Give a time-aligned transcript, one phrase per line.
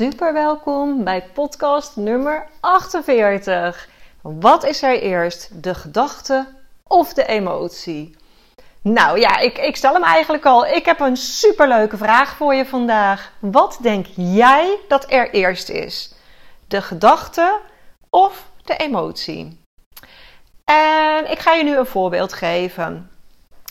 [0.00, 3.88] Super welkom bij podcast nummer 48.
[4.20, 6.46] Wat is er eerst, de gedachte
[6.86, 8.16] of de emotie?
[8.82, 10.66] Nou ja, ik, ik stel hem eigenlijk al.
[10.66, 13.32] Ik heb een superleuke vraag voor je vandaag.
[13.38, 16.14] Wat denk jij dat er eerst is?
[16.68, 17.60] De gedachte
[18.10, 19.60] of de emotie?
[20.64, 23.10] En ik ga je nu een voorbeeld geven.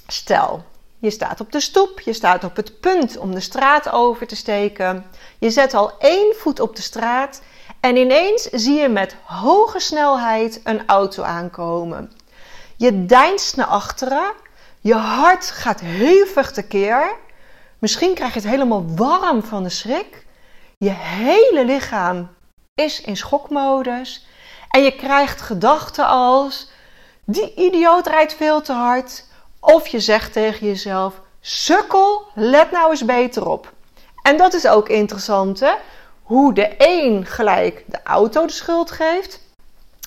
[0.07, 0.63] Stel,
[0.99, 4.35] je staat op de stoep, je staat op het punt om de straat over te
[4.35, 5.05] steken.
[5.39, 7.41] Je zet al één voet op de straat
[7.79, 12.11] en ineens zie je met hoge snelheid een auto aankomen.
[12.77, 14.31] Je deinst naar achteren,
[14.81, 17.15] je hart gaat hevig tekeer.
[17.79, 20.25] Misschien krijg je het helemaal warm van de schrik.
[20.77, 22.29] Je hele lichaam
[22.75, 24.27] is in schokmodus
[24.69, 26.69] en je krijgt gedachten als:
[27.25, 29.27] die idioot rijdt veel te hard.
[29.59, 33.73] Of je zegt tegen jezelf: sukkel, let nou eens beter op.
[34.21, 35.73] En dat is ook interessant, hè?
[36.23, 39.41] Hoe de een gelijk de auto de schuld geeft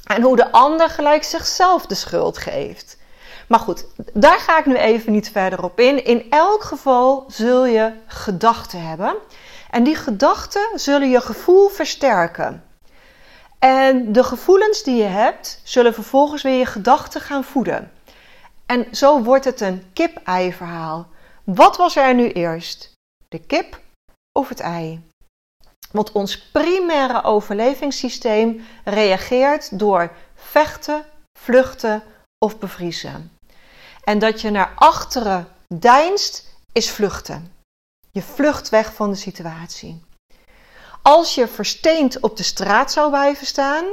[0.07, 2.97] en hoe de ander gelijk zichzelf de schuld geeft.
[3.49, 6.05] Maar goed, daar ga ik nu even niet verder op in.
[6.05, 9.15] In elk geval zul je gedachten hebben.
[9.71, 12.65] En die gedachten zullen je gevoel versterken.
[13.59, 17.93] En de gevoelens die je hebt, zullen vervolgens weer je gedachten gaan voeden.
[18.73, 21.09] En zo wordt het een kip-ei verhaal.
[21.45, 22.93] Wat was er nu eerst?
[23.29, 23.81] De kip
[24.39, 25.11] of het ei?
[25.91, 31.05] Want ons primaire overlevingssysteem reageert door vechten,
[31.39, 32.03] vluchten
[32.39, 33.37] of bevriezen.
[34.05, 37.53] En dat je naar achteren deinst, is vluchten.
[38.11, 40.05] Je vlucht weg van de situatie.
[41.03, 43.85] Als je versteend op de straat zou blijven staan,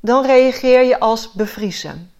[0.00, 2.13] dan reageer je als bevriezen.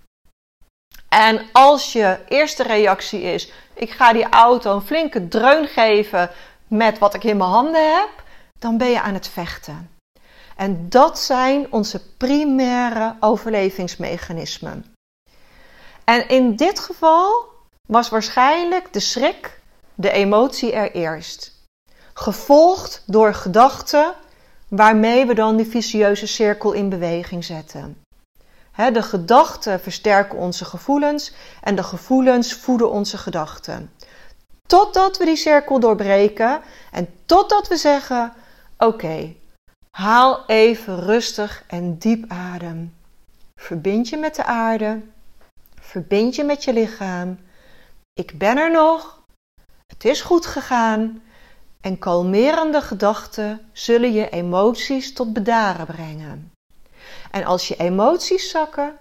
[1.14, 6.30] En als je eerste reactie is: ik ga die auto een flinke dreun geven
[6.68, 8.10] met wat ik in mijn handen heb,
[8.58, 9.90] dan ben je aan het vechten.
[10.56, 14.94] En dat zijn onze primaire overlevingsmechanismen.
[16.04, 17.48] En in dit geval
[17.88, 19.60] was waarschijnlijk de schrik,
[19.94, 21.52] de emotie er eerst.
[22.14, 24.14] Gevolgd door gedachten
[24.68, 28.03] waarmee we dan die vicieuze cirkel in beweging zetten.
[28.76, 33.90] De gedachten versterken onze gevoelens en de gevoelens voeden onze gedachten.
[34.66, 36.60] Totdat we die cirkel doorbreken
[36.92, 38.32] en totdat we zeggen:
[38.78, 39.34] Oké,
[39.90, 42.94] haal even rustig en diep adem.
[43.60, 45.02] Verbind je met de aarde,
[45.80, 47.38] verbind je met je lichaam.
[48.12, 49.22] Ik ben er nog,
[49.86, 51.22] het is goed gegaan
[51.80, 56.53] en kalmerende gedachten zullen je emoties tot bedaren brengen.
[57.34, 58.98] En als je emoties zakken,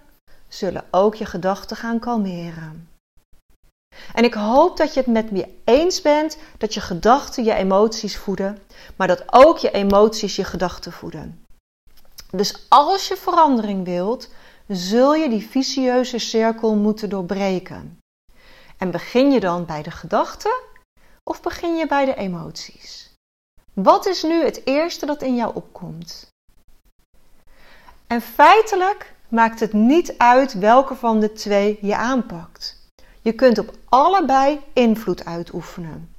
[0.48, 2.88] zullen ook je gedachten gaan kalmeren.
[4.14, 8.16] En ik hoop dat je het met me eens bent dat je gedachten je emoties
[8.16, 8.58] voeden,
[8.96, 11.44] maar dat ook je emoties je gedachten voeden.
[12.30, 14.28] Dus als je verandering wilt,
[14.68, 17.98] zul je die vicieuze cirkel moeten doorbreken.
[18.78, 20.60] En begin je dan bij de gedachten
[21.30, 23.12] of begin je bij de emoties?
[23.72, 26.32] Wat is nu het eerste dat in jou opkomt?
[28.06, 32.82] En feitelijk maakt het niet uit welke van de twee je aanpakt.
[33.20, 36.14] Je kunt op allebei invloed uitoefenen.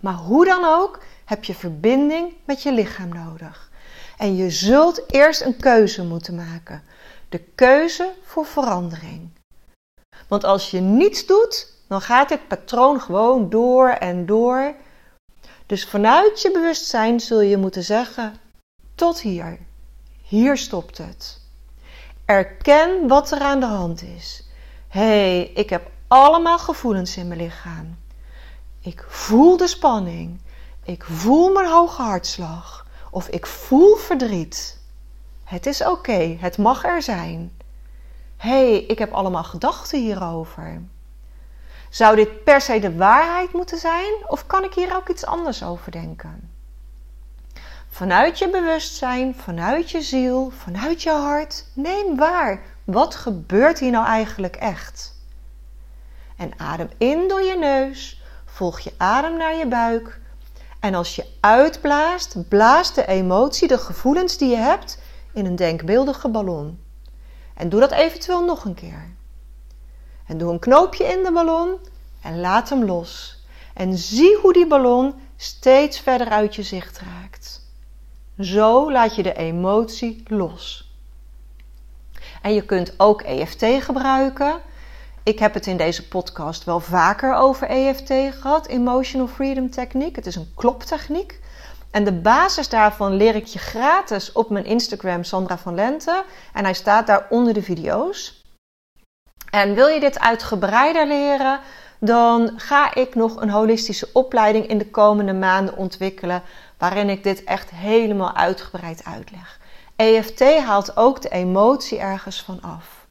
[0.00, 3.70] Maar hoe dan ook heb je verbinding met je lichaam nodig.
[4.18, 6.82] En je zult eerst een keuze moeten maken.
[7.28, 9.30] De keuze voor verandering.
[10.28, 14.74] Want als je niets doet, dan gaat dit patroon gewoon door en door.
[15.66, 18.34] Dus vanuit je bewustzijn zul je moeten zeggen:
[18.94, 19.58] tot hier.
[20.24, 21.40] Hier stopt het.
[22.24, 24.48] Erken wat er aan de hand is.
[24.88, 27.98] Hé, hey, ik heb allemaal gevoelens in mijn lichaam.
[28.80, 30.40] Ik voel de spanning.
[30.84, 32.86] Ik voel mijn hoge hartslag.
[33.10, 34.80] Of ik voel verdriet.
[35.44, 37.52] Het is oké, het mag er zijn.
[38.36, 40.82] Hé, hey, ik heb allemaal gedachten hierover.
[41.88, 45.62] Zou dit per se de waarheid moeten zijn of kan ik hier ook iets anders
[45.62, 46.53] over denken?
[47.94, 52.62] Vanuit je bewustzijn, vanuit je ziel, vanuit je hart, neem waar.
[52.84, 55.14] Wat gebeurt hier nou eigenlijk echt?
[56.36, 58.22] En adem in door je neus.
[58.44, 60.20] Volg je adem naar je buik.
[60.80, 64.98] En als je uitblaast, blaast de emotie, de gevoelens die je hebt,
[65.32, 66.80] in een denkbeeldige ballon.
[67.54, 69.10] En doe dat eventueel nog een keer.
[70.26, 71.78] En doe een knoopje in de ballon
[72.22, 73.42] en laat hem los.
[73.74, 77.33] En zie hoe die ballon steeds verder uit je zicht raakt.
[78.40, 80.92] Zo laat je de emotie los.
[82.42, 84.60] En je kunt ook EFT gebruiken.
[85.22, 90.16] Ik heb het in deze podcast wel vaker over EFT gehad, Emotional Freedom Techniek.
[90.16, 91.40] Het is een kloptechniek.
[91.90, 96.24] En de basis daarvan leer ik je gratis op mijn Instagram Sandra van Lente.
[96.52, 98.42] En hij staat daar onder de video's.
[99.50, 101.60] En wil je dit uitgebreider leren,
[101.98, 106.42] dan ga ik nog een holistische opleiding in de komende maanden ontwikkelen,
[106.78, 109.58] waarin ik dit echt helemaal uitgebreid uitleg.
[109.96, 113.06] EFT haalt ook de emotie ergens van af.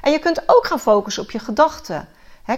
[0.00, 2.08] En je kunt ook gaan focussen op je gedachten.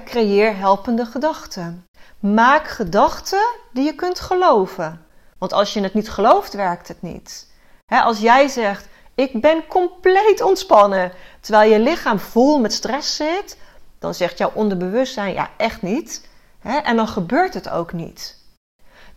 [0.04, 1.84] creëer helpende gedachten.
[2.18, 5.06] Maak gedachten die je kunt geloven.
[5.38, 7.50] Want als je het niet gelooft, werkt het niet.
[7.86, 13.58] als jij zegt: Ik ben compleet ontspannen, terwijl je lichaam vol met stress zit,
[13.98, 16.28] dan zegt jouw onderbewustzijn: Ja, echt niet.
[16.62, 18.39] en dan gebeurt het ook niet.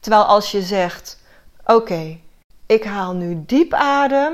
[0.03, 1.17] Terwijl als je zegt:
[1.65, 2.19] Oké,
[2.65, 4.33] ik haal nu diep adem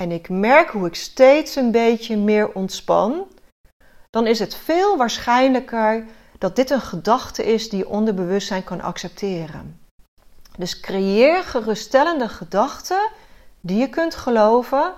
[0.00, 3.26] en ik merk hoe ik steeds een beetje meer ontspan,
[4.10, 6.06] dan is het veel waarschijnlijker
[6.38, 9.80] dat dit een gedachte is die je onderbewustzijn kan accepteren.
[10.58, 13.10] Dus creëer geruststellende gedachten
[13.60, 14.94] die je kunt geloven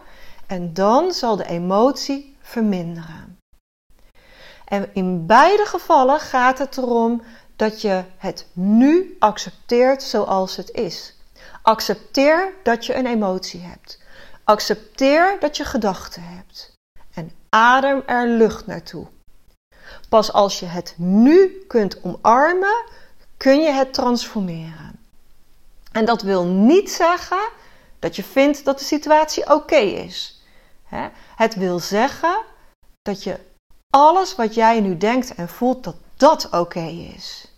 [0.46, 3.38] en dan zal de emotie verminderen.
[4.64, 7.22] En in beide gevallen gaat het erom
[7.56, 11.14] dat je het nu accepteert zoals het is.
[11.62, 14.00] Accepteer dat je een emotie hebt.
[14.44, 16.72] Accepteer dat je gedachten hebt.
[17.14, 19.06] En adem er lucht naartoe.
[20.08, 22.84] Pas als je het nu kunt omarmen,
[23.36, 25.00] kun je het transformeren.
[25.92, 27.48] En dat wil niet zeggen
[27.98, 30.42] dat je vindt dat de situatie oké is.
[31.36, 32.42] Het wil zeggen
[33.02, 33.38] dat je
[33.90, 37.50] alles wat jij nu denkt en voelt, dat dat oké is.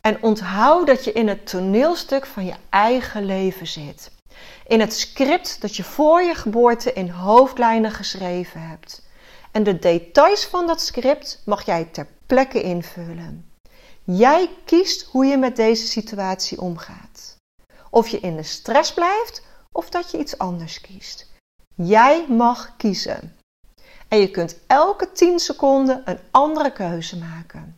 [0.00, 4.10] En onthoud dat je in het toneelstuk van je eigen leven zit.
[4.66, 9.02] In het script dat je voor je geboorte in hoofdlijnen geschreven hebt.
[9.52, 13.50] En de details van dat script mag jij ter plekke invullen.
[14.04, 17.36] Jij kiest hoe je met deze situatie omgaat.
[17.90, 19.42] Of je in de stress blijft
[19.72, 21.26] of dat je iets anders kiest.
[21.74, 23.37] Jij mag kiezen.
[24.08, 27.76] En je kunt elke 10 seconden een andere keuze maken.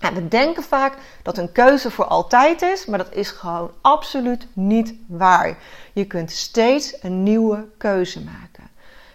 [0.00, 4.46] En we denken vaak dat een keuze voor altijd is, maar dat is gewoon absoluut
[4.52, 5.58] niet waar.
[5.92, 8.70] Je kunt steeds een nieuwe keuze maken.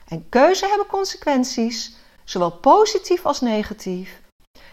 [0.07, 4.21] En keuze hebben consequenties, zowel positief als negatief.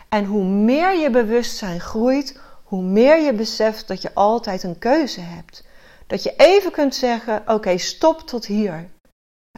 [0.08, 5.20] En hoe meer je bewustzijn groeit, hoe meer je beseft dat je altijd een keuze
[5.20, 5.64] hebt.
[6.06, 8.90] Dat je even kunt zeggen: Oké, stop tot hier.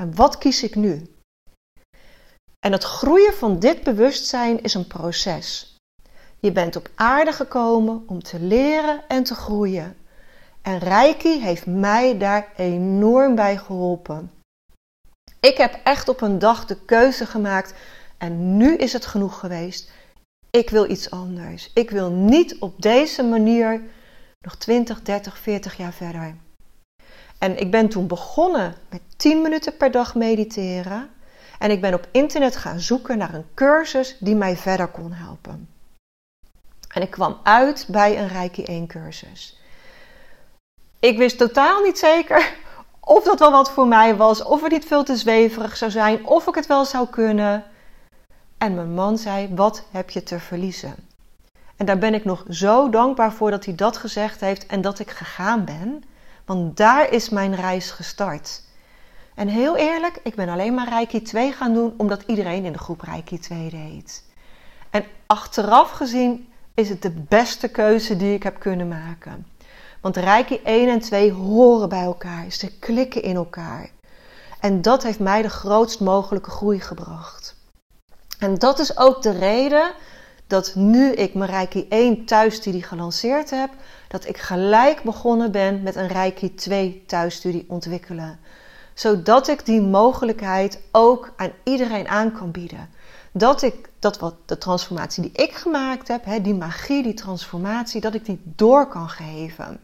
[0.00, 1.17] En wat kies ik nu?
[2.58, 5.76] En het groeien van dit bewustzijn is een proces.
[6.38, 9.96] Je bent op aarde gekomen om te leren en te groeien.
[10.62, 14.30] En Reiki heeft mij daar enorm bij geholpen.
[15.40, 17.74] Ik heb echt op een dag de keuze gemaakt
[18.18, 19.90] en nu is het genoeg geweest.
[20.50, 21.70] Ik wil iets anders.
[21.74, 23.82] Ik wil niet op deze manier
[24.40, 26.36] nog 20, 30, 40 jaar verder.
[27.38, 31.10] En ik ben toen begonnen met 10 minuten per dag mediteren.
[31.58, 35.68] En ik ben op internet gaan zoeken naar een cursus die mij verder kon helpen.
[36.88, 39.60] En ik kwam uit bij een Reiki 1 cursus.
[41.00, 42.54] Ik wist totaal niet zeker
[43.00, 46.26] of dat wel wat voor mij was, of het niet veel te zweverig zou zijn,
[46.26, 47.64] of ik het wel zou kunnen.
[48.58, 50.94] En mijn man zei: Wat heb je te verliezen?
[51.76, 54.98] En daar ben ik nog zo dankbaar voor dat hij dat gezegd heeft en dat
[54.98, 56.04] ik gegaan ben,
[56.44, 58.62] want daar is mijn reis gestart.
[59.38, 62.78] En heel eerlijk, ik ben alleen maar Reiki 2 gaan doen omdat iedereen in de
[62.78, 64.24] groep Reiki 2 deed.
[64.90, 69.46] En achteraf gezien is het de beste keuze die ik heb kunnen maken.
[70.00, 73.90] Want Reiki 1 en 2 horen bij elkaar, ze klikken in elkaar.
[74.60, 77.56] En dat heeft mij de grootst mogelijke groei gebracht.
[78.38, 79.90] En dat is ook de reden
[80.46, 83.70] dat nu ik mijn Reiki 1 thuisstudie gelanceerd heb,
[84.08, 88.38] dat ik gelijk begonnen ben met een Reiki 2 thuisstudie ontwikkelen.
[88.98, 92.90] Zodat ik die mogelijkheid ook aan iedereen aan kan bieden
[93.32, 98.00] dat ik dat wat de transformatie die ik gemaakt heb, hè, die magie, die transformatie,
[98.00, 99.80] dat ik die door kan geven.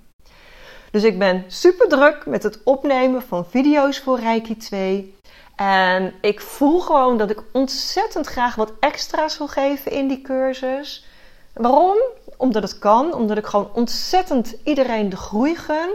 [0.91, 5.15] Dus ik ben super druk met het opnemen van video's voor Reiki 2.
[5.57, 11.07] En ik voel gewoon dat ik ontzettend graag wat extra's wil geven in die cursus.
[11.53, 11.99] Waarom?
[12.37, 15.91] Omdat het kan, omdat ik gewoon ontzettend iedereen de groei gun.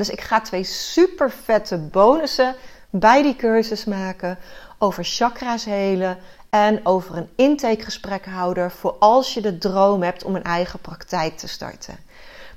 [0.00, 2.54] Dus ik ga twee super vette bonussen
[2.90, 4.38] bij die cursus maken
[4.78, 6.18] over chakra's helen
[6.50, 11.36] en over een intakegesprek houden voor als je de droom hebt om een eigen praktijk
[11.36, 11.98] te starten.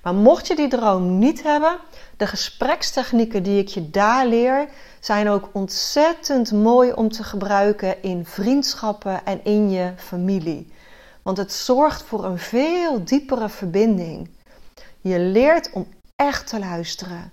[0.03, 1.77] Maar mocht je die droom niet hebben,
[2.17, 4.67] de gesprekstechnieken die ik je daar leer,
[5.00, 10.73] zijn ook ontzettend mooi om te gebruiken in vriendschappen en in je familie.
[11.21, 14.29] Want het zorgt voor een veel diepere verbinding.
[15.01, 15.88] Je leert om
[16.27, 17.32] echt te luisteren.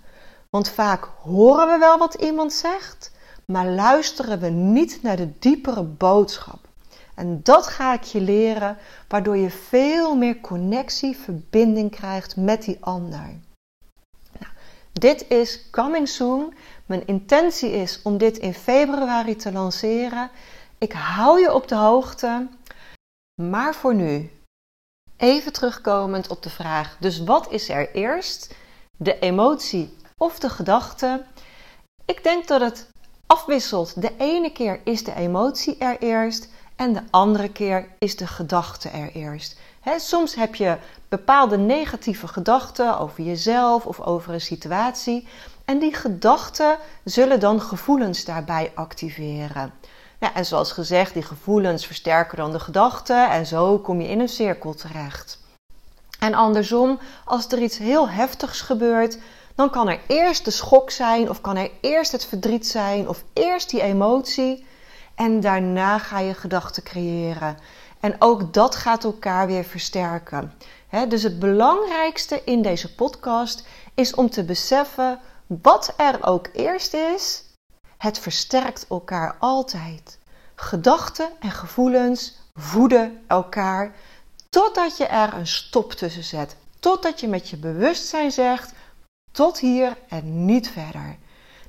[0.50, 3.12] Want vaak horen we wel wat iemand zegt,
[3.44, 6.58] maar luisteren we niet naar de diepere boodschap.
[7.14, 8.76] En dat ga ik je leren,
[9.08, 13.40] waardoor je veel meer connectie, verbinding krijgt met die ander.
[14.38, 14.52] Nou,
[14.92, 16.54] dit is coming soon.
[16.86, 20.30] Mijn intentie is om dit in februari te lanceren.
[20.78, 22.46] Ik hou je op de hoogte.
[23.42, 24.30] Maar voor nu,
[25.16, 28.54] even terugkomend op de vraag: dus wat is er eerst?
[29.02, 31.24] De emotie of de gedachte?
[32.04, 32.90] Ik denk dat het
[33.26, 34.02] afwisselt.
[34.02, 38.88] De ene keer is de emotie er eerst en de andere keer is de gedachte
[38.88, 39.58] er eerst.
[39.96, 40.76] soms heb je
[41.08, 45.28] bepaalde negatieve gedachten over jezelf of over een situatie.
[45.64, 49.72] En die gedachten zullen dan gevoelens daarbij activeren.
[50.18, 54.20] Ja, en zoals gezegd, die gevoelens versterken dan de gedachten en zo kom je in
[54.20, 55.38] een cirkel terecht.
[56.20, 59.18] En andersom, als er iets heel heftigs gebeurt,
[59.54, 63.24] dan kan er eerst de schok zijn, of kan er eerst het verdriet zijn, of
[63.32, 64.66] eerst die emotie.
[65.14, 67.56] En daarna ga je gedachten creëren.
[68.00, 70.52] En ook dat gaat elkaar weer versterken.
[71.08, 77.44] dus het belangrijkste in deze podcast is om te beseffen wat er ook eerst is,
[77.98, 80.18] het versterkt elkaar altijd.
[80.54, 83.94] Gedachten en gevoelens voeden elkaar
[84.50, 86.56] totdat je er een stop tussen zet.
[86.80, 88.72] Totdat je met je bewustzijn zegt:
[89.32, 91.16] tot hier en niet verder.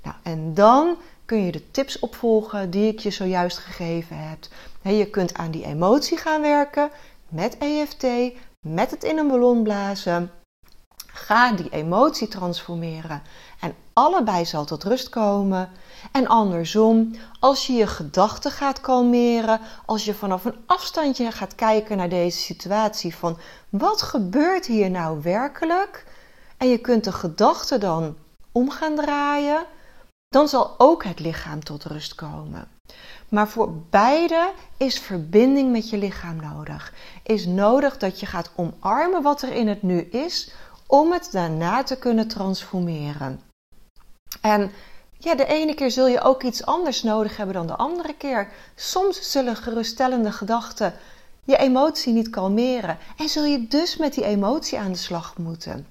[0.04, 4.48] Nou, en dan kun je de tips opvolgen die ik je zojuist gegeven heb.
[4.82, 6.90] Je kunt aan die emotie gaan werken
[7.30, 8.06] met EFT,
[8.68, 10.32] met het in een ballon blazen.
[11.08, 13.22] Ga die emotie transformeren
[13.60, 15.70] en allebei zal tot rust komen.
[16.12, 21.98] En andersom, als je je gedachten gaat kalmeren, als je vanaf een afstandje gaat kijken
[21.98, 23.38] naar deze situatie van
[23.70, 26.05] wat gebeurt hier nou werkelijk?
[26.58, 28.15] En je kunt de gedachten dan
[28.51, 29.65] om gaan draaien,
[30.27, 32.67] dan zal ook het lichaam tot rust komen.
[33.29, 36.93] Maar voor beide is verbinding met je lichaam nodig.
[37.24, 40.51] Is nodig dat je gaat omarmen wat er in het nu is,
[40.88, 43.41] om het daarna te kunnen transformeren.
[44.41, 44.72] En
[45.24, 48.51] ja, de ene keer zul je ook iets anders nodig hebben dan de andere keer.
[48.75, 50.94] Soms zullen geruststellende gedachten
[51.44, 55.88] je emotie niet kalmeren en zul je dus met die emotie aan de slag moeten.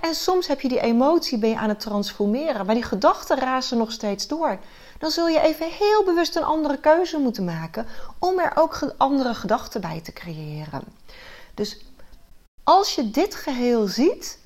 [0.00, 3.78] en soms heb je die emotie, ben je aan het transformeren, maar die gedachten razen
[3.78, 4.58] nog steeds door.
[4.98, 7.86] Dan zul je even heel bewust een andere keuze moeten maken
[8.18, 10.82] om er ook andere gedachten bij te creëren.
[11.54, 11.84] Dus
[12.64, 14.38] als je dit geheel ziet,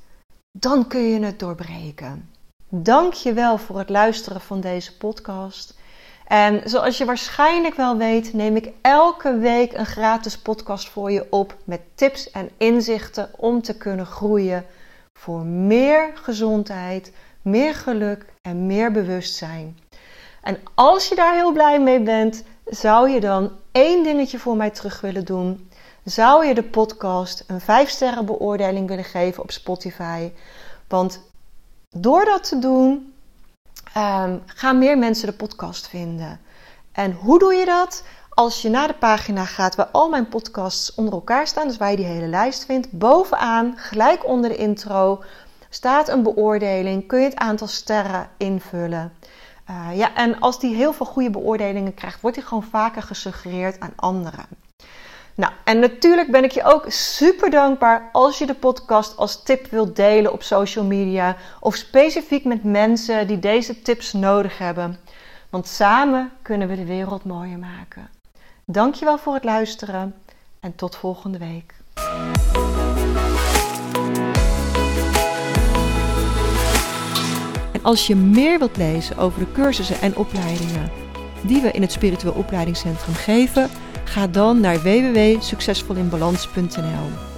[0.52, 2.31] dan kun je het doorbreken.
[2.74, 5.74] Dank je wel voor het luisteren van deze podcast.
[6.26, 11.26] En zoals je waarschijnlijk wel weet, neem ik elke week een gratis podcast voor je
[11.30, 14.64] op met tips en inzichten om te kunnen groeien
[15.12, 17.12] voor meer gezondheid,
[17.42, 19.78] meer geluk en meer bewustzijn.
[20.42, 24.70] En als je daar heel blij mee bent, zou je dan één dingetje voor mij
[24.70, 25.70] terug willen doen?
[26.04, 30.30] Zou je de podcast een 5 sterren beoordeling willen geven op Spotify?
[30.88, 31.31] Want
[31.92, 33.14] door dat te doen,
[33.96, 36.40] um, gaan meer mensen de podcast vinden.
[36.92, 38.04] En hoe doe je dat?
[38.28, 41.90] Als je naar de pagina gaat waar al mijn podcasts onder elkaar staan, dus waar
[41.90, 45.22] je die hele lijst vindt, bovenaan, gelijk onder de intro,
[45.68, 47.06] staat een beoordeling.
[47.06, 49.12] Kun je het aantal sterren invullen.
[49.70, 53.80] Uh, ja, en als die heel veel goede beoordelingen krijgt, wordt die gewoon vaker gesuggereerd
[53.80, 54.46] aan anderen.
[55.34, 59.66] Nou, en natuurlijk ben ik je ook super dankbaar als je de podcast als tip
[59.70, 64.98] wilt delen op social media of specifiek met mensen die deze tips nodig hebben.
[65.50, 68.08] Want samen kunnen we de wereld mooier maken.
[68.64, 70.14] Dankjewel voor het luisteren
[70.60, 71.74] en tot volgende week.
[77.72, 81.01] En als je meer wilt lezen over de cursussen en opleidingen
[81.46, 83.70] die we in het Spiritueel Opleidingscentrum geven,
[84.12, 87.31] Ga dan naar www.succesvolinbalans.nl.